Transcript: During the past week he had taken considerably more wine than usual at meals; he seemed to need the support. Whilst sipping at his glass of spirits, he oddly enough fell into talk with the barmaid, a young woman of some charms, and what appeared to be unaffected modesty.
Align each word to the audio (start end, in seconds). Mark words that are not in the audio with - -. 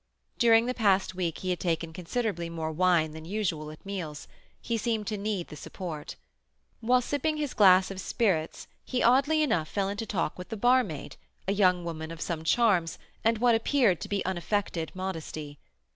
During 0.39 0.65
the 0.65 0.73
past 0.73 1.13
week 1.13 1.37
he 1.37 1.51
had 1.51 1.59
taken 1.59 1.93
considerably 1.93 2.49
more 2.49 2.71
wine 2.71 3.11
than 3.11 3.23
usual 3.23 3.69
at 3.69 3.85
meals; 3.85 4.27
he 4.59 4.75
seemed 4.75 5.05
to 5.05 5.15
need 5.15 5.49
the 5.49 5.55
support. 5.55 6.15
Whilst 6.81 7.07
sipping 7.07 7.35
at 7.35 7.41
his 7.41 7.53
glass 7.53 7.91
of 7.91 8.01
spirits, 8.01 8.65
he 8.83 9.03
oddly 9.03 9.43
enough 9.43 9.67
fell 9.69 9.89
into 9.89 10.07
talk 10.07 10.39
with 10.39 10.49
the 10.49 10.57
barmaid, 10.57 11.17
a 11.47 11.53
young 11.53 11.85
woman 11.85 12.09
of 12.09 12.19
some 12.19 12.43
charms, 12.43 12.97
and 13.23 13.37
what 13.37 13.53
appeared 13.53 14.01
to 14.01 14.09
be 14.09 14.25
unaffected 14.25 14.91
modesty. 14.95 15.59